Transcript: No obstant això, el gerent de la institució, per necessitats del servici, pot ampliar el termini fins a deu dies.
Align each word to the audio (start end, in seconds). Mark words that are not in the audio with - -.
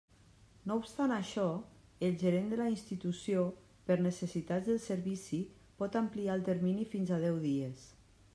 No 0.69 0.75
obstant 0.83 1.11
això, 1.17 1.43
el 2.07 2.15
gerent 2.23 2.47
de 2.53 2.57
la 2.61 2.69
institució, 2.77 3.43
per 3.91 3.99
necessitats 4.07 4.71
del 4.71 4.83
servici, 4.87 5.43
pot 5.83 6.01
ampliar 6.03 6.41
el 6.41 6.47
termini 6.51 6.89
fins 6.97 7.15
a 7.17 7.23
deu 7.29 7.39
dies. 7.51 7.87